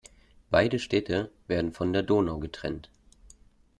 [0.49, 2.89] Beide Städte werden von der Donau getrennt.